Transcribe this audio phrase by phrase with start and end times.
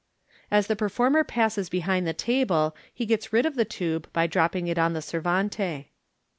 [0.49, 4.65] As the performer passes behind the table, he gets rid of the tube by dropping
[4.67, 5.89] it on the servante.